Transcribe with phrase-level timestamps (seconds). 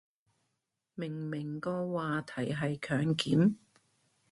[0.95, 3.57] 明明個話題係強檢